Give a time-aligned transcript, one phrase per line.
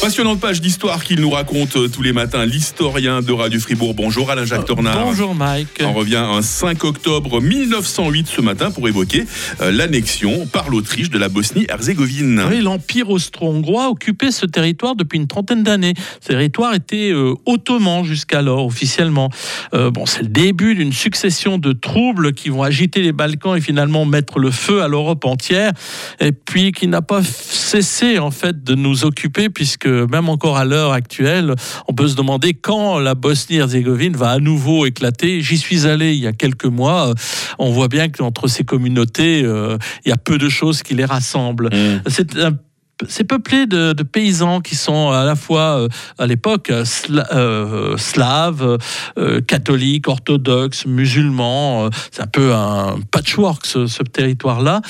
[0.00, 3.92] Passionnante page d'histoire qu'il nous raconte euh, tous les matins, l'historien de Radio Fribourg.
[3.92, 5.04] Bonjour Alain-Jacques Tornard.
[5.04, 5.82] Bonjour Mike.
[5.82, 9.26] On revient un 5 octobre 1908 ce matin pour évoquer
[9.60, 12.42] euh, l'annexion par l'Autriche de la Bosnie-Herzégovine.
[12.48, 15.92] Oui, l'Empire austro-hongrois occupait ce territoire depuis une trentaine d'années.
[16.22, 19.28] Ce territoire était euh, ottoman jusqu'alors, officiellement.
[19.72, 24.06] bon, c'est le début d'une succession de troubles qui vont agiter les Balkans et finalement
[24.06, 25.72] mettre le feu à l'Europe entière.
[26.20, 30.64] Et puis qui n'a pas cessé en fait de nous occuper puisque même encore à
[30.64, 31.54] l'heure actuelle,
[31.88, 35.42] on peut se demander quand la Bosnie-Herzégovine va à nouveau éclater.
[35.42, 37.12] J'y suis allé il y a quelques mois.
[37.58, 41.04] On voit bien qu'entre ces communautés, euh, il y a peu de choses qui les
[41.04, 41.70] rassemblent.
[41.72, 42.02] Mmh.
[42.06, 42.52] C'est un
[43.08, 46.84] c'est peuplé de, paysans qui sont à la fois euh, à l'époque euh,
[47.32, 48.78] euh, slaves,
[49.46, 51.88] catholiques, orthodoxes, musulmans.
[52.10, 54.80] c'est un peu un patchwork ce, territoire-là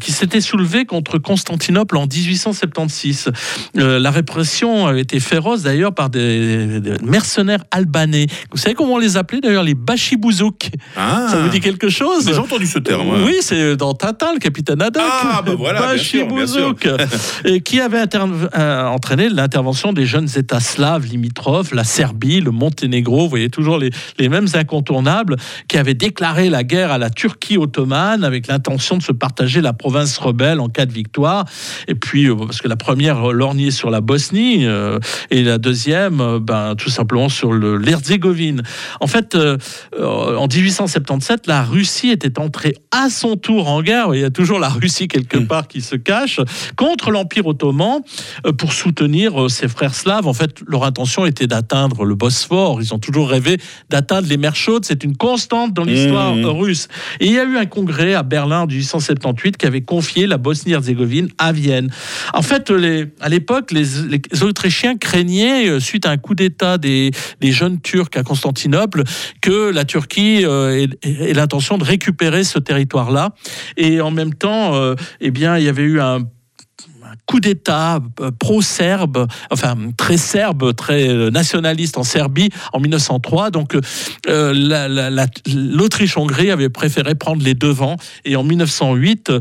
[0.00, 3.30] qui s'était soulevé contre Constantinople en 1876.
[3.74, 8.26] la répression avait été féroce d'ailleurs par des, mercenaires albanais.
[8.50, 10.70] Vous savez comment on les appelait d'ailleurs les bachibouzouk?
[10.96, 12.26] Ah, Ça vous dit quelque chose?
[12.26, 13.22] J'ai entendu ce terme.
[13.24, 15.02] Oui, c'est dans Tintin, le capitaine Haddock.
[15.06, 16.74] Ah, bah voilà, bien sûr,
[17.44, 23.22] et qui avait euh, entraîné l'intervention des jeunes États slaves limitrophes, la Serbie, le Monténégro,
[23.22, 25.36] vous voyez toujours les, les mêmes incontournables,
[25.68, 29.72] qui avaient déclaré la guerre à la Turquie ottomane avec l'intention de se partager la
[29.72, 31.44] province rebelle en cas de victoire.
[31.86, 34.98] Et puis, euh, parce que la première lorgnait sur la Bosnie euh,
[35.30, 38.62] et la deuxième, ben, tout simplement sur l'Herzégovine.
[39.00, 39.36] En fait,
[40.00, 44.14] en 1877, la Russie était entrée à son tour en guerre.
[44.14, 45.46] Il y a toujours la Russie quelque hmm.
[45.46, 46.40] part qui se cache
[46.76, 48.00] contre l'Empire l'Empire ottoman
[48.46, 50.26] euh, pour soutenir euh, ses frères slaves.
[50.26, 52.80] En fait, leur intention était d'atteindre le Bosphore.
[52.80, 53.58] Ils ont toujours rêvé
[53.90, 54.86] d'atteindre les mers chaudes.
[54.86, 56.46] C'est une constante dans l'histoire mmh.
[56.46, 56.88] russe.
[57.20, 60.38] Et il y a eu un congrès à Berlin en 1878 qui avait confié la
[60.38, 61.90] Bosnie-Herzégovine à Vienne.
[62.32, 67.10] En fait, les, à l'époque, les, Autrichiens craignaient, euh, suite à un coup d'État des,
[67.42, 69.04] jeunes Turcs à Constantinople,
[69.42, 70.88] que la Turquie ait,
[71.34, 73.34] l'intention de récupérer ce territoire-là.
[73.76, 74.74] Et en même temps,
[75.20, 76.20] eh bien, il y avait eu un
[77.26, 83.50] coup d'État euh, pro-serbe, enfin très serbe, très euh, nationaliste en Serbie en 1903.
[83.50, 83.76] Donc
[84.28, 89.32] euh, l'Autriche-Hongrie avait préféré prendre les devants et en 1908,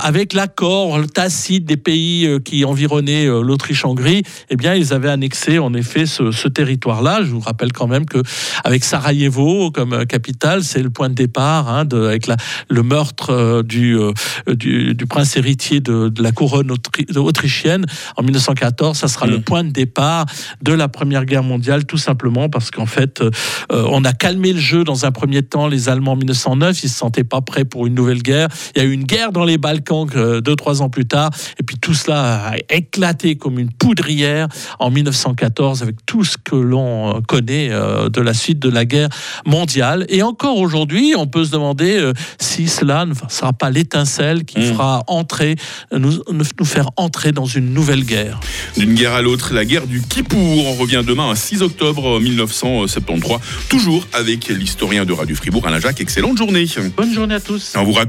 [0.00, 6.06] avec l'accord tacite des pays qui environnaient l'Autriche-Hongrie, eh bien ils avaient annexé en effet
[6.06, 7.20] ce, territoire-là.
[7.22, 8.22] Je vous rappelle quand même que
[8.64, 12.26] avec Sarajevo comme capitale, c'est le point de départ hein, de, avec
[12.68, 13.98] le meurtre du,
[14.46, 18.98] du, prince héritier de, de la couronne autrichienne autrichienne en 1914.
[18.98, 19.42] Ça sera le mm.
[19.42, 20.26] point de départ
[20.62, 23.30] de la Première Guerre mondiale, tout simplement parce qu'en fait, euh,
[23.70, 25.66] on a calmé le jeu dans un premier temps.
[25.66, 28.48] Les Allemands en 1909, ils se sentaient pas prêts pour une nouvelle guerre.
[28.74, 31.30] Il y a eu une guerre dans les Balkans euh, deux, trois ans plus tard.
[31.58, 36.56] Et puis tout cela a éclaté comme une poudrière en 1914 avec tout ce que
[36.56, 39.08] l'on euh, connaît de la suite de la guerre
[39.46, 40.06] mondiale.
[40.08, 44.62] Et encore aujourd'hui, on peut se demander si cela ne sera pas l'étincelle qui mm.
[44.62, 45.56] fera entrer,
[45.92, 48.40] nous, nous faire entrer entrer dans une nouvelle guerre.
[48.76, 50.66] D'une guerre à l'autre, la guerre du Kippour.
[50.66, 56.00] On revient demain à 6 octobre 1973, toujours avec l'historien de Radio Fribourg, Alain Jacques.
[56.00, 56.66] Excellente journée.
[56.96, 57.74] Bonne journée à tous.
[57.76, 58.04] On vous raconte